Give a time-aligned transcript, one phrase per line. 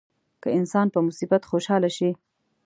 [0.43, 2.09] که انسان په مصیبت خوشاله شي.